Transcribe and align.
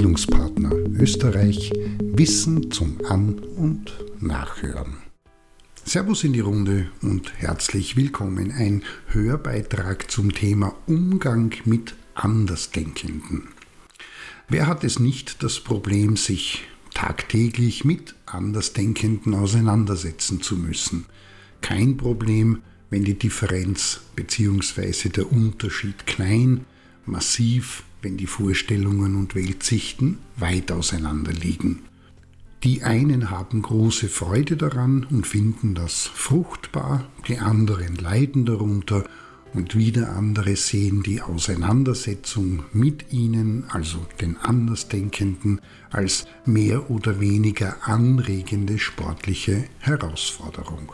Bildungspartner 0.00 0.72
Österreich 0.98 1.70
Wissen 2.00 2.70
zum 2.70 2.96
An- 3.04 3.38
und 3.38 3.92
Nachhören. 4.18 4.94
Servus 5.84 6.24
in 6.24 6.32
die 6.32 6.40
Runde 6.40 6.88
und 7.02 7.34
herzlich 7.36 7.98
willkommen. 7.98 8.50
Ein 8.50 8.82
Hörbeitrag 9.08 10.10
zum 10.10 10.32
Thema 10.32 10.74
Umgang 10.86 11.54
mit 11.66 11.96
Andersdenkenden. 12.14 13.48
Wer 14.48 14.68
hat 14.68 14.84
es 14.84 14.98
nicht 14.98 15.42
das 15.42 15.60
Problem, 15.60 16.16
sich 16.16 16.62
tagtäglich 16.94 17.84
mit 17.84 18.14
Andersdenkenden 18.24 19.34
auseinandersetzen 19.34 20.40
zu 20.40 20.56
müssen? 20.56 21.04
Kein 21.60 21.98
Problem, 21.98 22.62
wenn 22.88 23.04
die 23.04 23.18
Differenz 23.18 24.00
bzw. 24.16 25.10
der 25.10 25.30
Unterschied 25.30 26.06
klein, 26.06 26.64
massiv, 27.06 27.84
wenn 28.02 28.16
die 28.16 28.26
Vorstellungen 28.26 29.16
und 29.16 29.34
Weltsichten 29.34 30.18
weit 30.36 30.72
auseinander 30.72 31.32
liegen. 31.32 31.80
Die 32.62 32.82
einen 32.82 33.30
haben 33.30 33.62
große 33.62 34.08
Freude 34.08 34.56
daran 34.56 35.04
und 35.04 35.26
finden 35.26 35.74
das 35.74 36.06
fruchtbar, 36.06 37.06
die 37.26 37.38
anderen 37.38 37.96
leiden 37.96 38.44
darunter 38.44 39.04
und 39.52 39.76
wieder 39.76 40.14
andere 40.14 40.54
sehen 40.56 41.02
die 41.02 41.22
Auseinandersetzung 41.22 42.64
mit 42.72 43.12
ihnen, 43.12 43.64
also 43.68 44.06
den 44.20 44.36
Andersdenkenden, 44.36 45.60
als 45.90 46.26
mehr 46.44 46.90
oder 46.90 47.18
weniger 47.18 47.76
anregende 47.88 48.78
sportliche 48.78 49.64
Herausforderung. 49.78 50.92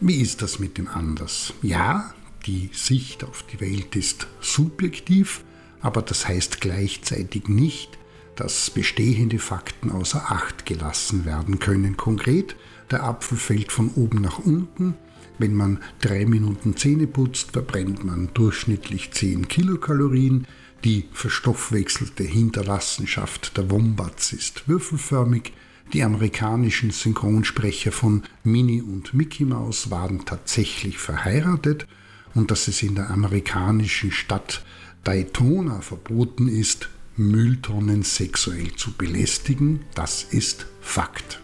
Wie 0.00 0.20
ist 0.20 0.40
das 0.40 0.58
mit 0.58 0.78
dem 0.78 0.88
Anders? 0.88 1.52
Ja, 1.62 2.14
die 2.46 2.70
Sicht 2.72 3.24
auf 3.24 3.44
die 3.44 3.60
Welt 3.60 3.96
ist 3.96 4.26
subjektiv, 4.40 5.44
aber 5.80 6.02
das 6.02 6.28
heißt 6.28 6.60
gleichzeitig 6.60 7.48
nicht, 7.48 7.98
dass 8.36 8.70
bestehende 8.70 9.38
Fakten 9.38 9.90
außer 9.90 10.30
Acht 10.30 10.66
gelassen 10.66 11.24
werden 11.24 11.58
können. 11.58 11.96
Konkret, 11.96 12.56
der 12.90 13.04
Apfel 13.04 13.38
fällt 13.38 13.72
von 13.72 13.90
oben 13.90 14.20
nach 14.20 14.38
unten. 14.38 14.94
Wenn 15.38 15.54
man 15.54 15.80
drei 16.00 16.26
Minuten 16.26 16.76
Zähne 16.76 17.06
putzt, 17.06 17.52
verbrennt 17.52 18.04
man 18.04 18.30
durchschnittlich 18.34 19.12
10 19.12 19.48
Kilokalorien. 19.48 20.46
Die 20.84 21.08
verstoffwechselte 21.12 22.24
Hinterlassenschaft 22.24 23.56
der 23.56 23.70
Wombats 23.70 24.32
ist 24.32 24.68
würfelförmig. 24.68 25.52
Die 25.92 26.02
amerikanischen 26.02 26.90
Synchronsprecher 26.90 27.92
von 27.92 28.22
Minnie 28.42 28.82
und 28.82 29.14
Mickey 29.14 29.44
Mouse 29.44 29.90
waren 29.90 30.24
tatsächlich 30.24 30.98
verheiratet 30.98 31.86
und 32.34 32.50
dass 32.50 32.68
es 32.68 32.82
in 32.82 32.94
der 32.94 33.10
amerikanischen 33.10 34.12
Stadt 34.12 34.64
Daytona 35.04 35.80
verboten 35.80 36.48
ist, 36.48 36.88
Mülltonnen 37.16 38.02
sexuell 38.02 38.74
zu 38.74 38.92
belästigen, 38.92 39.84
das 39.94 40.24
ist 40.24 40.66
Fakt. 40.80 41.40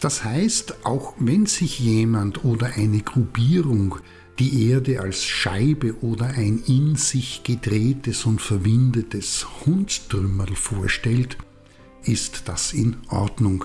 Das 0.00 0.24
heißt, 0.24 0.86
auch 0.86 1.14
wenn 1.18 1.46
sich 1.46 1.78
jemand 1.78 2.44
oder 2.44 2.72
eine 2.76 3.00
Gruppierung 3.00 3.96
die 4.38 4.68
Erde 4.68 5.00
als 5.00 5.24
Scheibe 5.24 6.02
oder 6.02 6.26
ein 6.26 6.62
in 6.66 6.96
sich 6.96 7.42
gedrehtes 7.44 8.24
und 8.24 8.42
verwindetes 8.42 9.46
Hundstrümmerl 9.64 10.56
vorstellt, 10.56 11.38
ist 12.02 12.42
das 12.46 12.72
in 12.72 12.96
Ordnung. 13.08 13.64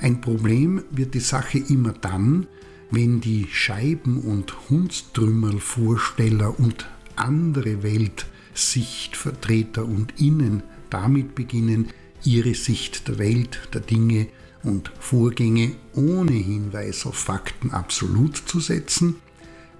Ein 0.00 0.20
Problem 0.20 0.82
wird 0.90 1.14
die 1.14 1.20
Sache 1.20 1.58
immer 1.58 1.92
dann, 1.92 2.46
wenn 2.92 3.20
die 3.20 3.48
Scheiben- 3.50 4.20
und 4.20 4.70
Hundstrümmerl-Vorsteller 4.70 6.60
und 6.60 6.88
andere 7.16 7.82
Weltsichtvertreter 7.82 9.84
und 9.84 10.20
Innen 10.20 10.62
damit 10.90 11.34
beginnen, 11.34 11.88
ihre 12.22 12.54
Sicht 12.54 13.08
der 13.08 13.18
Welt, 13.18 13.60
der 13.72 13.80
Dinge 13.80 14.28
und 14.62 14.92
Vorgänge 15.00 15.72
ohne 15.94 16.32
Hinweis 16.32 17.06
auf 17.06 17.16
Fakten 17.16 17.70
absolut 17.70 18.36
zu 18.36 18.60
setzen, 18.60 19.16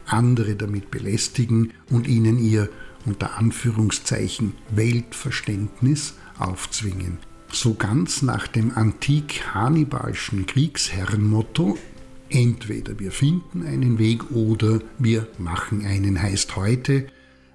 andere 0.06 0.56
damit 0.56 0.90
belästigen 0.90 1.74
und 1.90 2.08
ihnen 2.08 2.38
ihr 2.38 2.70
unter 3.04 3.36
Anführungszeichen 3.36 4.54
Weltverständnis 4.70 6.14
aufzwingen. 6.38 7.18
So 7.52 7.74
ganz 7.74 8.22
nach 8.22 8.46
dem 8.46 8.74
antik-hannibalschen 8.74 10.46
Kriegsherrenmotto 10.46 11.76
entweder 12.32 12.98
wir 12.98 13.12
finden 13.12 13.64
einen 13.66 13.98
Weg 13.98 14.30
oder 14.30 14.80
wir 14.98 15.28
machen 15.38 15.84
einen 15.84 16.20
heißt 16.20 16.56
heute, 16.56 17.06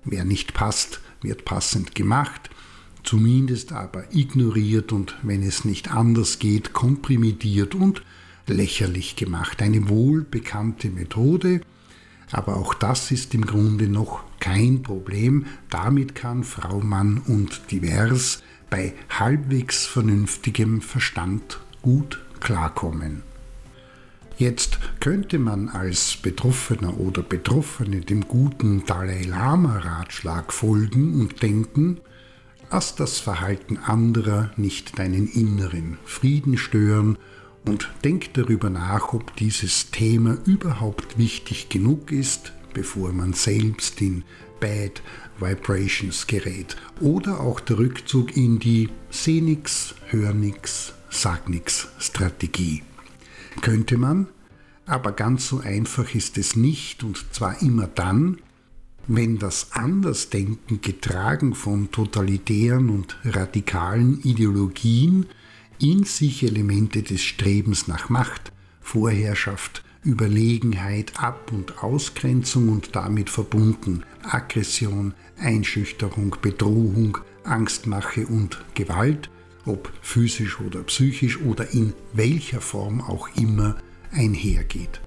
wer 0.05 0.25
nicht 0.25 0.53
passt, 0.53 1.01
wird 1.21 1.45
passend 1.45 1.95
gemacht, 1.95 2.49
zumindest 3.03 3.71
aber 3.71 4.13
ignoriert 4.13 4.91
und 4.91 5.15
wenn 5.23 5.43
es 5.43 5.65
nicht 5.65 5.91
anders 5.91 6.39
geht, 6.39 6.73
komprimiert 6.73 7.75
und 7.75 8.03
lächerlich 8.47 9.15
gemacht. 9.15 9.61
Eine 9.61 9.89
wohlbekannte 9.89 10.89
Methode, 10.89 11.61
aber 12.31 12.57
auch 12.57 12.73
das 12.73 13.11
ist 13.11 13.33
im 13.33 13.45
Grunde 13.45 13.87
noch 13.87 14.23
kein 14.39 14.83
Problem. 14.83 15.45
Damit 15.69 16.15
kann 16.15 16.43
Frau, 16.43 16.81
Mann 16.81 17.19
und 17.19 17.71
divers 17.71 18.43
bei 18.69 18.93
halbwegs 19.09 19.85
vernünftigem 19.85 20.81
Verstand 20.81 21.59
gut 21.81 22.23
klarkommen. 22.39 23.26
Jetzt 24.37 24.77
könnte 24.99 25.39
man 25.39 25.67
als 25.69 26.15
Betroffener 26.17 26.99
oder 26.99 27.23
Betroffene 27.23 28.01
dem 28.01 28.27
guten 28.27 28.85
Dalai 28.85 29.23
Lama-Ratschlag 29.23 30.53
folgen 30.53 31.19
und 31.19 31.41
denken, 31.41 32.01
lass 32.69 32.93
das 32.93 33.17
Verhalten 33.17 33.77
anderer 33.77 34.51
nicht 34.55 34.99
deinen 34.99 35.27
inneren 35.27 35.97
Frieden 36.05 36.59
stören 36.59 37.17
und 37.65 37.89
denk 38.03 38.31
darüber 38.35 38.69
nach, 38.69 39.11
ob 39.11 39.35
dieses 39.37 39.89
Thema 39.89 40.37
überhaupt 40.45 41.17
wichtig 41.17 41.69
genug 41.69 42.11
ist, 42.11 42.53
bevor 42.75 43.13
man 43.13 43.33
selbst 43.33 43.99
in 44.01 44.23
Bad 44.59 45.01
Vibrations 45.39 46.27
gerät. 46.27 46.77
Oder 47.01 47.39
auch 47.39 47.59
der 47.59 47.79
Rückzug 47.79 48.37
in 48.37 48.59
die 48.59 48.89
Seh 49.09 49.41
nix, 49.41 49.95
Hör 50.09 50.33
nix, 50.33 50.93
Sag 51.09 51.49
nix 51.49 51.87
Strategie. 51.97 52.83
Könnte 53.61 53.97
man, 53.97 54.27
aber 54.85 55.11
ganz 55.11 55.47
so 55.47 55.59
einfach 55.59 56.15
ist 56.15 56.37
es 56.37 56.55
nicht 56.55 57.03
und 57.03 57.33
zwar 57.33 57.61
immer 57.61 57.87
dann, 57.87 58.37
wenn 59.07 59.37
das 59.37 59.71
Andersdenken 59.71 60.81
getragen 60.81 61.55
von 61.55 61.91
totalitären 61.91 62.89
und 62.89 63.17
radikalen 63.23 64.21
Ideologien 64.21 65.27
in 65.79 66.03
sich 66.03 66.43
Elemente 66.43 67.03
des 67.03 67.21
Strebens 67.21 67.87
nach 67.87 68.09
Macht, 68.09 68.51
Vorherrschaft, 68.81 69.83
Überlegenheit, 70.03 71.19
Ab- 71.19 71.51
und 71.51 71.83
Ausgrenzung 71.83 72.69
und 72.69 72.95
damit 72.95 73.29
verbunden 73.29 74.03
Aggression, 74.23 75.13
Einschüchterung, 75.37 76.35
Bedrohung, 76.41 77.17
Angstmache 77.43 78.25
und 78.27 78.63
Gewalt 78.73 79.29
ob 79.67 79.91
physisch 80.01 80.59
oder 80.59 80.81
psychisch 80.83 81.39
oder 81.41 81.73
in 81.73 81.93
welcher 82.13 82.61
Form 82.61 83.01
auch 83.01 83.29
immer 83.35 83.77
einhergeht. 84.11 85.01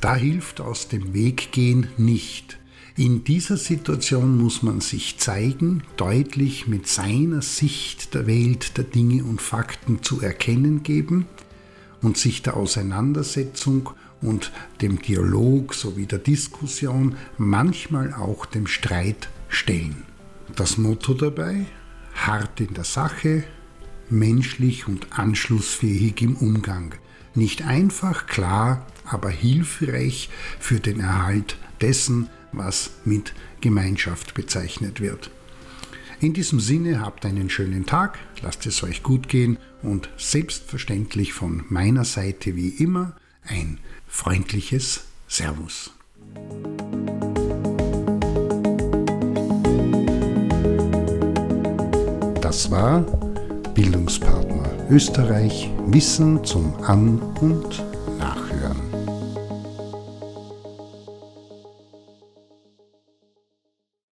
Da 0.00 0.14
hilft 0.14 0.60
aus 0.60 0.88
dem 0.88 1.14
Weggehen 1.14 1.88
nicht. 1.96 2.58
In 2.96 3.24
dieser 3.24 3.56
Situation 3.58 4.38
muss 4.38 4.62
man 4.62 4.80
sich 4.80 5.18
zeigen, 5.18 5.82
deutlich 5.96 6.66
mit 6.66 6.86
seiner 6.86 7.42
Sicht 7.42 8.14
der 8.14 8.26
Welt, 8.26 8.78
der 8.78 8.84
Dinge 8.84 9.24
und 9.24 9.42
Fakten 9.42 10.02
zu 10.02 10.20
erkennen 10.20 10.82
geben 10.82 11.26
und 12.00 12.16
sich 12.16 12.42
der 12.42 12.56
Auseinandersetzung 12.56 13.90
und 14.22 14.50
dem 14.80 15.02
Dialog 15.02 15.74
sowie 15.74 16.06
der 16.06 16.18
Diskussion, 16.18 17.16
manchmal 17.36 18.14
auch 18.14 18.46
dem 18.46 18.66
Streit 18.66 19.28
stellen. 19.48 20.04
Das 20.54 20.78
Motto 20.78 21.12
dabei? 21.12 21.66
Hart 22.14 22.60
in 22.60 22.72
der 22.72 22.84
Sache, 22.84 23.44
menschlich 24.10 24.86
und 24.88 25.18
anschlussfähig 25.18 26.20
im 26.22 26.36
Umgang. 26.36 26.94
Nicht 27.34 27.62
einfach, 27.62 28.26
klar, 28.26 28.86
aber 29.04 29.30
hilfreich 29.30 30.30
für 30.58 30.80
den 30.80 31.00
Erhalt 31.00 31.56
dessen, 31.80 32.28
was 32.52 32.90
mit 33.04 33.34
Gemeinschaft 33.60 34.34
bezeichnet 34.34 35.00
wird. 35.00 35.30
In 36.20 36.32
diesem 36.32 36.60
Sinne 36.60 37.00
habt 37.00 37.26
einen 37.26 37.50
schönen 37.50 37.84
Tag, 37.84 38.18
lasst 38.40 38.64
es 38.66 38.82
euch 38.82 39.02
gut 39.02 39.28
gehen 39.28 39.58
und 39.82 40.08
selbstverständlich 40.16 41.34
von 41.34 41.64
meiner 41.68 42.04
Seite 42.04 42.56
wie 42.56 42.70
immer 42.70 43.14
ein 43.42 43.78
freundliches 44.08 45.04
Servus. 45.28 45.92
Das 52.40 52.70
war 52.70 53.25
Bildungspartner. 53.76 54.64
Österreich 54.90 55.70
Wissen 55.86 56.42
zum 56.44 56.72
An- 56.82 57.20
und 57.42 57.84